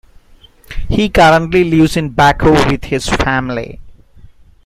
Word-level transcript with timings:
He 0.89 1.09
currently 1.09 1.63
lives 1.63 1.95
in 1.95 2.09
Baku 2.09 2.51
with 2.67 2.85
his 2.85 3.07
family. 3.07 3.79